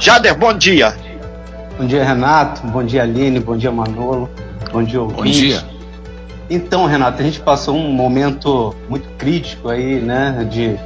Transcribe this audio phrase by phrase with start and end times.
[0.00, 0.96] Jader, bom dia.
[1.76, 2.66] Bom dia, Renato.
[2.68, 3.38] Bom dia, Aline.
[3.38, 4.30] Bom dia, Manolo.
[4.72, 5.18] Bom dia, ouvinte.
[5.18, 5.62] Bom dia.
[6.48, 10.48] Então, Renato, a gente passou um momento muito crítico aí, né?
[10.50, 10.78] De,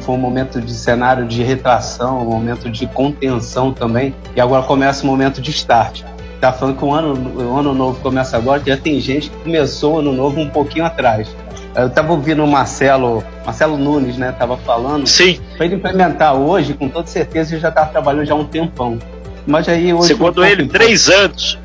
[0.00, 4.14] foi um momento de cenário de retração, um momento de contenção também.
[4.36, 6.02] E agora começa o momento de start.
[6.42, 9.94] Tá falando que o ano, o ano novo começa agora, já tem gente que começou
[9.94, 11.32] o ano novo um pouquinho atrás.
[11.72, 14.34] Eu estava ouvindo o Marcelo, Marcelo Nunes, né?
[14.36, 15.06] Tava falando.
[15.06, 15.38] Sim.
[15.56, 18.98] Para ele implementar hoje, com toda certeza, ele já estava trabalhando já há um tempão.
[19.46, 20.08] Mas aí hoje.
[20.08, 21.60] Segundo ele, três anos.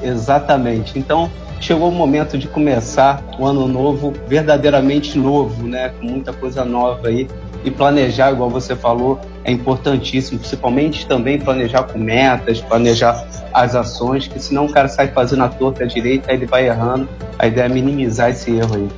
[0.00, 0.96] Exatamente.
[0.96, 1.28] Então,
[1.60, 5.88] chegou o momento de começar o ano novo verdadeiramente novo, né?
[5.98, 7.26] Com muita coisa nova aí.
[7.66, 14.28] E planejar, igual você falou, é importantíssimo, principalmente também planejar com metas, planejar as ações,
[14.28, 17.08] que senão o cara sai fazendo a torta à direita, aí ele vai errando.
[17.36, 18.88] A ideia é minimizar esse erro aí.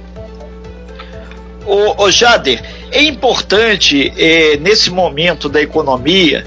[1.66, 6.44] Ô Jader, é importante é, nesse momento da economia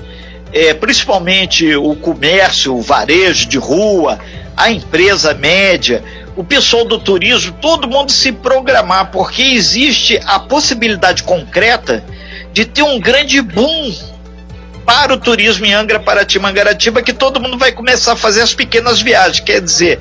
[0.54, 4.20] é, principalmente o comércio, o varejo de rua,
[4.56, 6.04] a empresa média,
[6.42, 12.04] o pessoal do turismo, todo mundo se programar, porque existe a possibilidade concreta
[12.52, 13.94] de ter um grande boom
[14.86, 18.54] para o turismo em Angra, Paraty, Mangaratiba, que todo mundo vai começar a fazer as
[18.54, 20.00] pequenas viagens, quer dizer,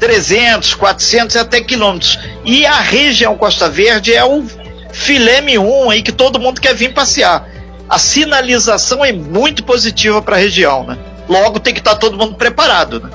[0.00, 2.18] 300, 400 e até quilômetros.
[2.44, 4.44] E a região Costa Verde é o
[4.92, 7.52] filé mignon aí que todo mundo quer vir passear
[7.92, 10.96] a sinalização é muito positiva para a região, né?
[11.28, 13.10] Logo tem que estar tá todo mundo preparado, né?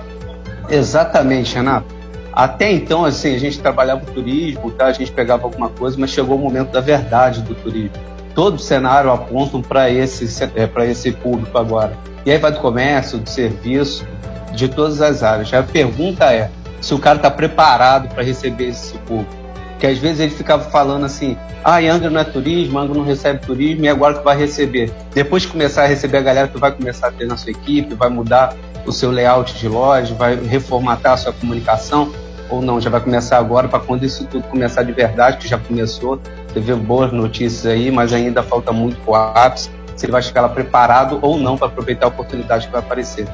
[0.70, 1.97] Exatamente, Renato.
[2.38, 4.86] Até então, assim, a gente trabalhava o turismo, tá?
[4.86, 7.98] a gente pegava alguma coisa, mas chegou o momento da verdade do turismo.
[8.36, 11.98] Todo o cenário aponta para esse, é, esse público agora.
[12.24, 14.06] E aí vai do comércio, do serviço,
[14.54, 15.52] de todas as áreas.
[15.52, 19.36] A pergunta é se o cara está preparado para receber esse público
[19.80, 23.46] que às vezes ele ficava falando assim, ah, Angra não é turismo, Angra não recebe
[23.46, 24.92] turismo, e agora que vai receber.
[25.14, 27.94] Depois de começar a receber a galera que vai começar a ter na sua equipe,
[27.94, 32.12] vai mudar o seu layout de loja, vai reformatar a sua comunicação,
[32.50, 35.58] ou não, já vai começar agora, para quando isso tudo começar de verdade, que já
[35.58, 40.12] começou, você vê boas notícias aí, mas ainda falta muito para o ápice, se ele
[40.12, 43.28] vai chegar lá preparado ou não para aproveitar a oportunidade que vai aparecer.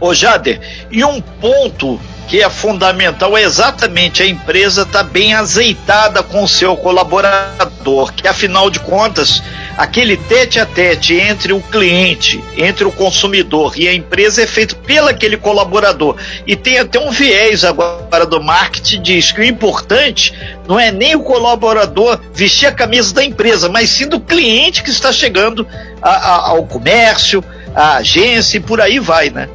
[0.00, 0.60] Ô Jader,
[0.90, 6.42] e um ponto que é fundamental é exatamente a empresa estar tá bem azeitada com
[6.42, 9.42] o seu colaborador, que afinal de contas,
[9.76, 14.76] aquele tete a tete entre o cliente, entre o consumidor e a empresa é feito
[14.76, 16.16] pelo aquele colaborador.
[16.46, 20.32] E tem até um viés agora do marketing diz que o importante
[20.66, 24.90] não é nem o colaborador vestir a camisa da empresa, mas sim do cliente que
[24.90, 25.66] está chegando
[26.00, 29.48] a, a, ao comércio, à agência e por aí vai, né?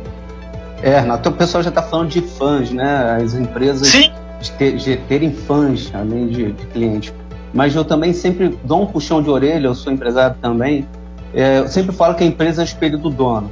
[0.82, 3.20] É, Renato, o pessoal já está falando de fãs, né?
[3.22, 7.14] As empresas de, ter, de, terem fãs, além de, de clientes.
[7.54, 10.88] Mas eu também sempre dou um puxão de orelha, eu sou empresário também.
[11.34, 13.50] É, eu sempre falo que a empresa é o espelho do dono.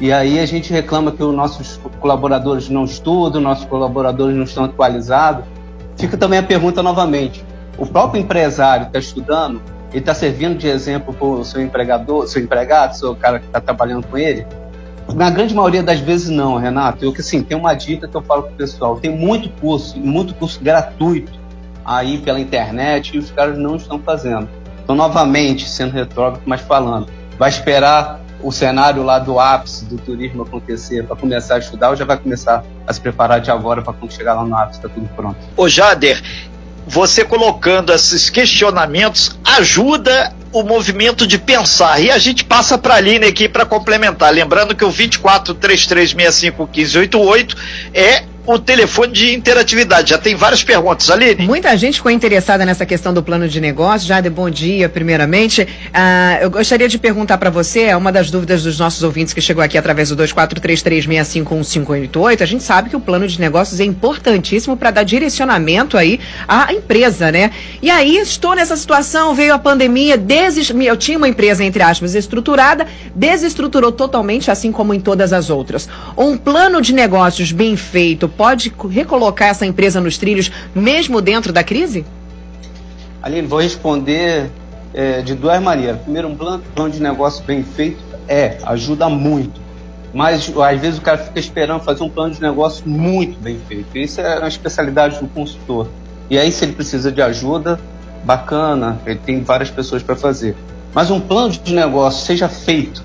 [0.00, 4.64] E aí a gente reclama que os nossos colaboradores não estudam, nossos colaboradores não estão
[4.64, 5.44] atualizados.
[5.96, 7.44] Fica também a pergunta novamente:
[7.76, 9.60] o próprio empresário está estudando?
[9.90, 13.60] Ele está servindo de exemplo para o seu empregador, seu empregado, seu cara que está
[13.60, 14.46] trabalhando com ele?
[15.14, 17.04] Na grande maioria das vezes não, Renato.
[17.04, 20.34] Eu que assim, tem uma dica que eu falo pro pessoal, tem muito curso, muito
[20.34, 21.32] curso gratuito
[21.84, 24.48] aí pela internet e os caras não estão fazendo.
[24.84, 27.08] Então, novamente, sendo retrógrado, mas falando,
[27.38, 31.96] vai esperar o cenário lá do ápice do turismo acontecer para começar a estudar ou
[31.96, 34.88] já vai começar a se preparar de agora para quando chegar lá no ápice está
[34.88, 35.36] tudo pronto?
[35.56, 36.22] Ô Jader,
[36.86, 42.00] você colocando esses questionamentos ajuda o movimento de pensar.
[42.00, 44.32] E a gente passa para a Aline aqui para complementar.
[44.32, 47.56] Lembrando que o 2433651588
[47.92, 50.08] é o telefone de interatividade.
[50.10, 51.46] Já tem várias perguntas, Aline.
[51.46, 54.08] Muita gente ficou interessada nessa questão do plano de negócio.
[54.08, 55.68] Jade, bom dia, primeiramente.
[55.92, 59.42] Ah, eu gostaria de perguntar para você, é uma das dúvidas dos nossos ouvintes que
[59.42, 62.40] chegou aqui através do 2433651588.
[62.40, 66.72] A gente sabe que o plano de negócios é importantíssimo para dar direcionamento aí à
[66.72, 67.50] empresa, né?
[67.82, 70.70] E aí estou nessa situação, veio a pandemia, deses...
[70.70, 75.86] eu tinha uma empresa, entre aspas, estruturada, desestruturou totalmente, assim como em todas as outras.
[76.16, 81.64] Um plano de negócios bem feito pode recolocar essa empresa nos trilhos, mesmo dentro da
[81.64, 82.06] crise?
[83.20, 84.48] Aline, vou responder
[84.94, 86.00] é, de duas maneiras.
[86.00, 87.98] Primeiro, um plano, de negócio bem feito
[88.28, 89.60] é, ajuda muito.
[90.14, 93.98] Mas às vezes o cara fica esperando fazer um plano de negócio muito bem feito.
[93.98, 95.88] Isso é uma especialidade do consultor.
[96.30, 97.80] E aí, se ele precisa de ajuda,
[98.24, 100.54] bacana, ele tem várias pessoas para fazer.
[100.94, 103.04] Mas um plano de negócio seja feito,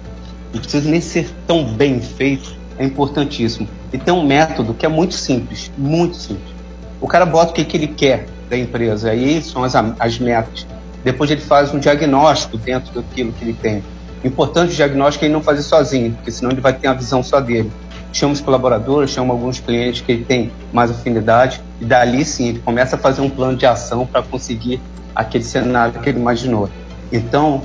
[0.53, 3.67] não precisa nem ser tão bem feito, é importantíssimo.
[3.93, 6.51] E tem um método que é muito simples, muito simples.
[6.99, 10.65] O cara bota o que, que ele quer da empresa, aí são as, as metas.
[11.03, 13.83] Depois ele faz um diagnóstico dentro daquilo que ele tem.
[14.23, 17.21] Importante o diagnóstico é ele não fazer sozinho, porque senão ele vai ter a visão
[17.21, 17.71] só dele.
[18.11, 22.59] Chama os colaboradores, chama alguns clientes que ele tem mais afinidade, e dali sim ele
[22.59, 24.79] começa a fazer um plano de ação para conseguir
[25.13, 26.69] aquele cenário que ele imaginou.
[27.11, 27.61] Então,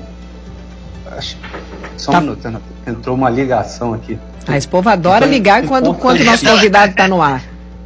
[1.97, 2.21] só um tá.
[2.21, 4.19] minuto, entrou uma ligação aqui.
[4.47, 7.43] Ah, esse povo adora então, ligar quando, quando o nosso convidado está no ar.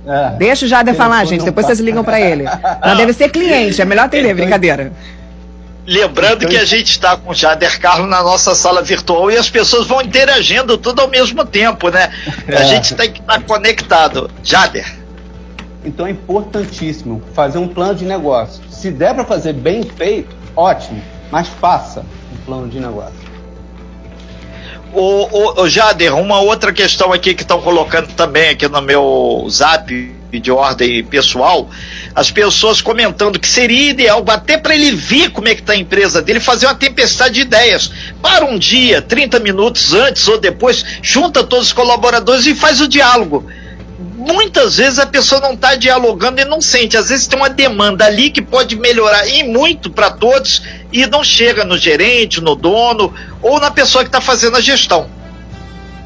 [0.06, 2.44] É, Deixa o Jader falar, gente, depois vocês ligam para ele.
[2.84, 4.92] Não, deve ser cliente, é melhor atender, brincadeira.
[5.84, 9.50] Lembrando que a gente está com o Jader Carlos na nossa sala virtual e as
[9.50, 12.12] pessoas vão interagindo tudo ao mesmo tempo, né?
[12.46, 12.56] É.
[12.56, 14.30] A gente tem que estar tá conectado.
[14.44, 14.86] Jader.
[15.84, 18.62] Então é importantíssimo fazer um plano de negócio.
[18.70, 21.02] Se der para fazer bem feito, ótimo,
[21.32, 23.21] mas faça um plano de negócio.
[24.92, 29.90] O, o, Jader, uma outra questão aqui que estão colocando também aqui no meu zap
[30.30, 31.68] de ordem pessoal,
[32.14, 35.76] as pessoas comentando que seria ideal, até para ele ver como é que está a
[35.76, 37.90] empresa dele, fazer uma tempestade de ideias.
[38.20, 42.88] Para um dia, 30 minutos antes ou depois, junta todos os colaboradores e faz o
[42.88, 43.46] diálogo
[44.22, 46.96] muitas vezes a pessoa não está dialogando e não sente.
[46.96, 51.24] Às vezes tem uma demanda ali que pode melhorar e muito para todos e não
[51.24, 55.08] chega no gerente, no dono ou na pessoa que está fazendo a gestão.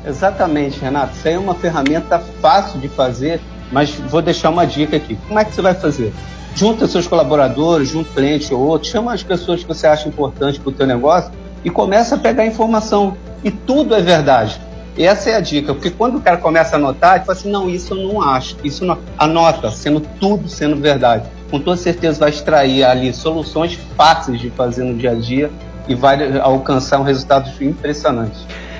[0.06, 1.16] Exatamente, Renato.
[1.16, 3.40] Isso aí é uma ferramenta fácil de fazer,
[3.72, 5.18] mas vou deixar uma dica aqui.
[5.26, 6.12] Como é que você vai fazer?
[6.54, 10.70] Junta seus colaboradores, junta cliente ou outro, chama as pessoas que você acha importante para
[10.70, 11.30] o teu negócio
[11.64, 13.16] e começa a pegar informação.
[13.42, 14.58] E tudo é verdade.
[14.98, 17.68] Essa é a dica, porque quando o cara começa a anotar, ele fala assim, não,
[17.68, 18.98] isso eu não acho, isso não...
[19.18, 21.28] Anota, sendo tudo sendo verdade.
[21.50, 25.50] Com toda certeza vai extrair ali soluções fáceis de fazer no dia a dia
[25.86, 28.38] e vai alcançar um resultado impressionante.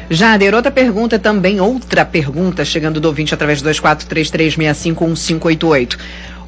[0.09, 5.99] Jader, outra pergunta também, outra pergunta chegando do ouvinte através do 2433651588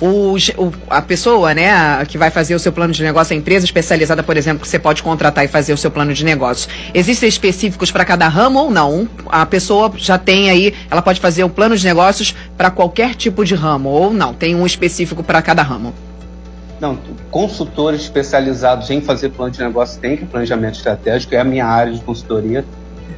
[0.00, 3.64] o, o, a pessoa, né, que vai fazer o seu plano de negócio, a empresa
[3.64, 7.28] especializada, por exemplo, que você pode contratar e fazer o seu plano de negócio, existem
[7.28, 9.08] específicos para cada ramo ou não?
[9.26, 13.44] A pessoa já tem aí, ela pode fazer um plano de negócios para qualquer tipo
[13.44, 14.32] de ramo ou não?
[14.32, 15.92] Tem um específico para cada ramo?
[16.80, 16.96] Não,
[17.30, 21.92] consultores especializados em fazer plano de negócio têm que planejamento estratégico, é a minha área
[21.92, 22.64] de consultoria,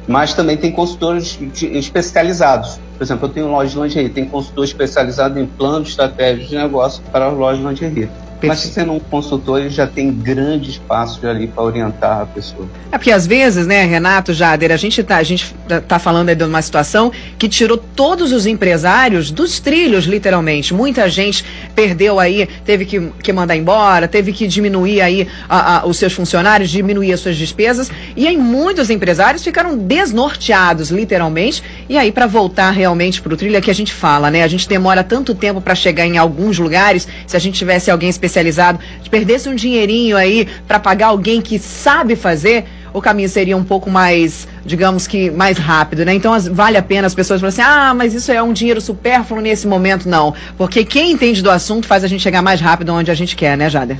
[0.07, 5.39] mas também tem consultores especializados por exemplo, eu tenho loja de lingerie, tem consultor especializado
[5.39, 8.07] em plano estratégico de negócio para a loja de lingerie.
[8.47, 12.67] Mas se sendo um consultor, ele já tem grande espaço ali para orientar a pessoa.
[12.91, 15.55] É porque às vezes, né, Renato, Jader, a gente está a gente
[15.87, 20.73] tá falando aí de uma situação que tirou todos os empresários dos trilhos, literalmente.
[20.73, 21.45] Muita gente
[21.75, 26.13] perdeu aí, teve que, que mandar embora, teve que diminuir aí a, a, os seus
[26.13, 27.91] funcionários, diminuir as suas despesas.
[28.15, 31.63] E aí muitos empresários ficaram desnorteados, literalmente.
[31.87, 34.43] E aí, para voltar realmente para o trilho, é que a gente fala, né?
[34.43, 37.07] A gente demora tanto tempo para chegar em alguns lugares.
[37.27, 41.41] Se a gente tivesse alguém especializado especializado, de perdesse um dinheirinho aí para pagar alguém
[41.41, 46.13] que sabe fazer, o caminho seria um pouco mais, digamos que, mais rápido, né?
[46.13, 49.41] Então vale a pena as pessoas falarem assim, ah, mas isso é um dinheiro supérfluo
[49.41, 50.33] nesse momento, não.
[50.57, 53.57] Porque quem entende do assunto faz a gente chegar mais rápido onde a gente quer,
[53.57, 53.97] né, Jader?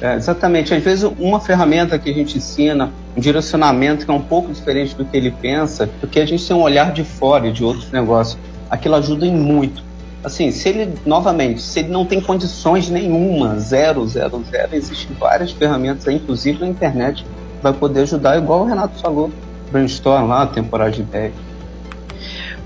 [0.00, 0.72] É, exatamente.
[0.72, 4.94] Às vezes, uma ferramenta que a gente ensina, um direcionamento que é um pouco diferente
[4.94, 8.38] do que ele pensa, porque a gente tem um olhar de fora de outros negócios.
[8.70, 9.87] Aquilo ajuda em muito
[10.22, 15.52] assim, se ele, novamente, se ele não tem condições nenhuma, zero, zero, zero, existem várias
[15.52, 17.24] ferramentas inclusive na internet,
[17.62, 19.30] vai poder ajudar, igual o Renato falou,
[19.70, 21.32] brainstorm lá, temporada de ideia.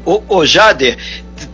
[0.05, 0.99] Ô, ô Jader,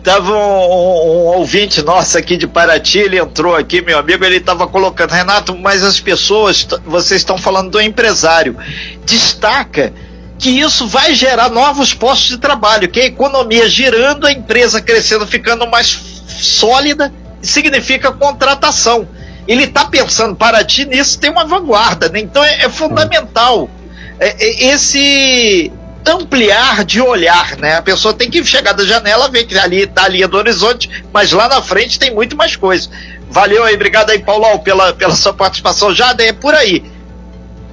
[0.03, 4.67] tava um, um, ouvinte nosso aqui de Paraty, ele entrou aqui, meu amigo, ele estava
[4.67, 8.57] colocando, Renato, mas as pessoas, vocês estão falando do empresário,
[9.05, 9.93] destaca
[10.39, 15.27] que isso vai gerar novos postos de trabalho, que a economia girando, a empresa crescendo,
[15.27, 15.99] ficando mais
[16.39, 19.07] sólida, significa contratação.
[19.45, 22.19] Ele está pensando para ti nisso, tem uma vanguarda, né?
[22.19, 23.69] então é, é fundamental
[24.17, 25.71] é, é, esse
[26.05, 27.75] ampliar de olhar, né?
[27.75, 30.89] A pessoa tem que chegar da janela, ver que ali está a linha do horizonte,
[31.11, 32.89] mas lá na frente tem muito mais coisa.
[33.29, 35.93] Valeu aí, obrigado aí, Paulo, pela, pela sua participação.
[35.93, 36.83] Já é por aí.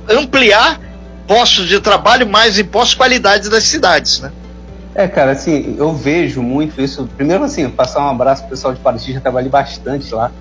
[0.08, 0.78] Ampliar
[1.26, 4.32] postos de trabalho, mais impostos qualidade das cidades, né?
[4.94, 7.06] É, cara, assim, eu vejo muito isso.
[7.16, 10.32] Primeiro, assim, passar um abraço pro pessoal de Paraty, já trabalhei bastante lá.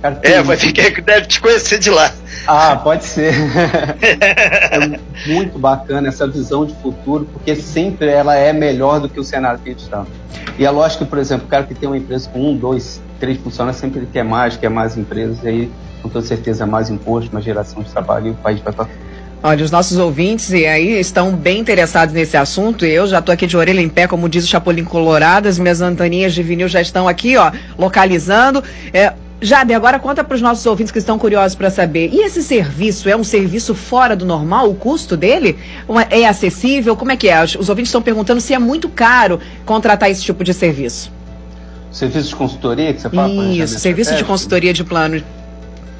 [0.00, 2.12] Cara, é, mas fiquei que deve te conhecer de lá.
[2.46, 3.32] Ah, pode ser.
[4.04, 9.24] é muito bacana essa visão de futuro, porque sempre ela é melhor do que o
[9.24, 10.04] cenário que a gente está.
[10.58, 13.02] E é lógico que, por exemplo, o cara que tem uma empresa com um, dois,
[13.18, 15.70] três funcionários, sempre ele quer mais, quer mais empresas, e aí,
[16.02, 18.86] com toda certeza, mais imposto, mais geração de trabalho, e o país vai para
[19.46, 22.86] Olha, os nossos ouvintes e aí estão bem interessados nesse assunto.
[22.86, 25.46] Eu já estou aqui de orelha em pé, como diz o Chapolin Colorado.
[25.46, 28.64] As minhas anteninhas de vinil já estão aqui, ó, localizando.
[28.90, 32.08] É, Jade, agora conta para os nossos ouvintes que estão curiosos para saber.
[32.10, 34.70] E esse serviço é um serviço fora do normal?
[34.70, 35.58] O custo dele
[36.08, 36.96] é acessível?
[36.96, 37.44] Como é que é?
[37.44, 41.12] Os ouvintes estão perguntando se é muito caro contratar esse tipo de serviço.
[41.92, 43.44] Serviço de consultoria que você fala?
[43.52, 45.22] Isso, serviço de consultoria de plano.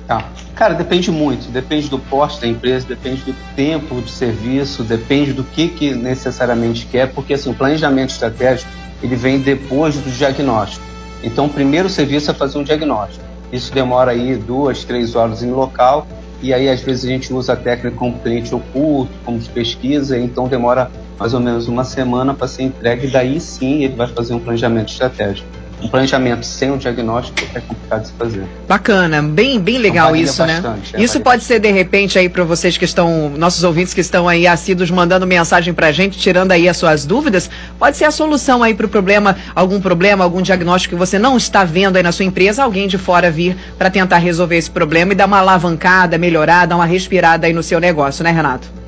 [0.08, 0.24] Tá.
[0.54, 1.50] Cara, depende muito.
[1.50, 6.86] Depende do porte da empresa, depende do tempo de serviço, depende do que, que necessariamente
[6.86, 8.70] quer, porque assim, o planejamento estratégico
[9.02, 10.84] ele vem depois do diagnóstico.
[11.22, 13.24] Então, o primeiro serviço é fazer um diagnóstico.
[13.52, 16.06] Isso demora aí duas, três horas em local
[16.42, 20.18] e aí às vezes a gente usa a técnica como cliente oculto, como de pesquisa,
[20.18, 24.34] então demora mais ou menos uma semana para ser entregue daí sim ele vai fazer
[24.34, 25.48] um planejamento estratégico
[25.84, 28.44] um planejamento sem o diagnóstico é complicado de se fazer.
[28.66, 30.54] Bacana, bem, bem legal isso, né?
[30.54, 31.00] bastante, né?
[31.00, 31.44] É, isso pode bastante.
[31.44, 35.26] ser de repente aí para vocês que estão, nossos ouvintes que estão aí assíduos mandando
[35.26, 38.88] mensagem pra gente, tirando aí as suas dúvidas, pode ser a solução aí para o
[38.88, 42.88] problema, algum problema, algum diagnóstico que você não está vendo aí na sua empresa, alguém
[42.88, 46.86] de fora vir para tentar resolver esse problema e dar uma alavancada, melhorar, dar uma
[46.86, 48.83] respirada aí no seu negócio, né, Renato?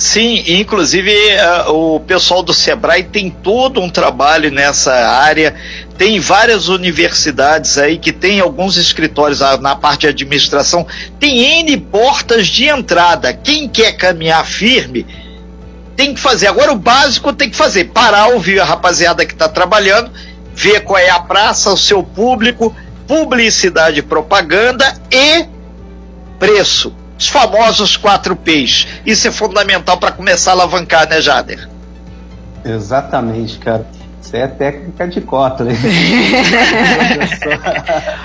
[0.00, 5.54] Sim, inclusive uh, o pessoal do Sebrae tem todo um trabalho nessa área.
[5.98, 10.86] Tem várias universidades aí que tem alguns escritórios uh, na parte de administração.
[11.18, 13.34] Tem N portas de entrada.
[13.34, 15.06] Quem quer caminhar firme
[15.94, 16.46] tem que fazer.
[16.46, 20.10] Agora o básico tem que fazer: parar, ouvir a rapaziada que está trabalhando,
[20.54, 22.74] ver qual é a praça, o seu público,
[23.06, 25.44] publicidade propaganda e
[26.38, 28.86] preço os famosos 4 P's.
[29.04, 31.68] Isso é fundamental para começar a alavancar, né, Jader?
[32.64, 33.86] Exatamente, cara.
[34.22, 35.74] Isso é técnica de cota, né?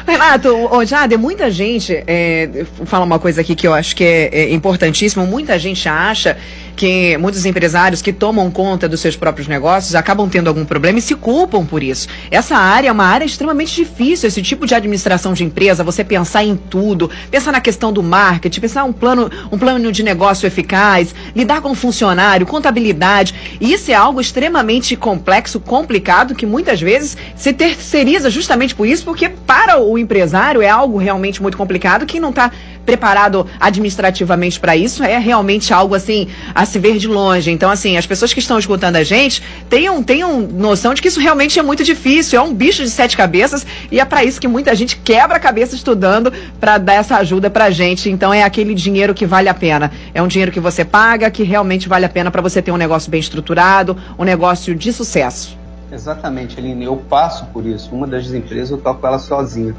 [0.07, 4.29] Renato, ô, Jader, muita gente é, fala uma coisa aqui que eu acho que é,
[4.31, 5.25] é importantíssimo.
[5.25, 6.37] Muita gente acha
[6.75, 11.01] que muitos empresários que tomam conta dos seus próprios negócios acabam tendo algum problema e
[11.01, 12.07] se culpam por isso.
[12.29, 16.43] Essa área é uma área extremamente difícil, esse tipo de administração de empresa, você pensar
[16.43, 21.15] em tudo, pensar na questão do marketing, pensar um plano, um plano de negócio eficaz,
[21.35, 23.33] lidar com funcionário, contabilidade.
[23.59, 29.29] Isso é algo extremamente complexo, complicado, que muitas vezes se terceiriza justamente por isso, porque
[29.29, 32.51] para o empresário é algo realmente muito complicado que não está
[32.85, 37.51] preparado administrativamente para isso, é realmente algo assim a se ver de longe.
[37.51, 41.19] Então, assim, as pessoas que estão escutando a gente tenham, tenham noção de que isso
[41.19, 44.47] realmente é muito difícil, é um bicho de sete cabeças e é para isso que
[44.47, 48.09] muita gente quebra a cabeça estudando para dar essa ajuda pra gente.
[48.09, 49.91] Então, é aquele dinheiro que vale a pena.
[50.13, 52.77] É um dinheiro que você paga, que realmente vale a pena para você ter um
[52.77, 55.57] negócio bem estruturado, um negócio de sucesso.
[55.91, 56.85] Exatamente, Aline.
[56.85, 57.93] Eu passo por isso.
[57.93, 59.75] Uma das empresas eu toco ela sozinha.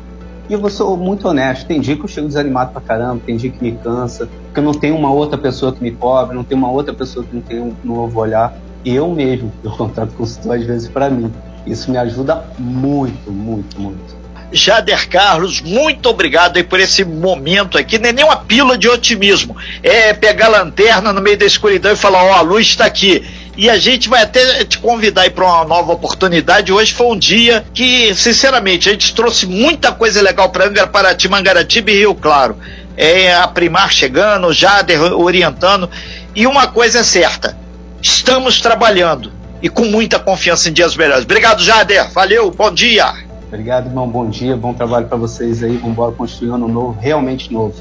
[0.48, 3.50] E eu ser muito honesto, tem dia que eu chego desanimado pra caramba, tem dia
[3.50, 6.60] que me cansa, que eu não tenho uma outra pessoa que me cobre, não tenho
[6.60, 8.56] uma outra pessoa que não tem um novo olhar.
[8.84, 11.32] Eu mesmo, eu contrato consultor às vezes para mim.
[11.66, 14.15] Isso me ajuda muito, muito, muito.
[14.52, 17.96] Jader Carlos, muito obrigado aí por esse momento aqui.
[17.96, 19.56] É nem uma pílula de otimismo.
[19.82, 22.84] É pegar a lanterna no meio da escuridão e falar: ó, oh, a luz está
[22.84, 23.24] aqui.
[23.56, 26.70] E a gente vai até te convidar para uma nova oportunidade.
[26.70, 31.26] Hoje foi um dia que, sinceramente, a gente trouxe muita coisa legal para Angra, Paraty,
[31.26, 32.58] Mangaratiba e Rio Claro.
[32.98, 35.90] É a Primar chegando, Jader orientando.
[36.34, 37.56] E uma coisa é certa:
[38.02, 41.24] estamos trabalhando e com muita confiança em dias melhores.
[41.24, 42.10] Obrigado, Jader.
[42.12, 43.25] Valeu, bom dia.
[43.48, 44.08] Obrigado, irmão.
[44.08, 45.76] Bom dia, bom trabalho para vocês aí.
[45.76, 47.76] Vamos embora construir um ano novo, realmente novo.